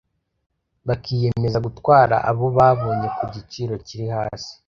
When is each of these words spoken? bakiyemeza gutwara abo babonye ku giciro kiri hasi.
bakiyemeza 0.87 1.57
gutwara 1.65 2.15
abo 2.29 2.45
babonye 2.57 3.07
ku 3.17 3.23
giciro 3.33 3.73
kiri 3.87 4.05
hasi. 4.15 4.53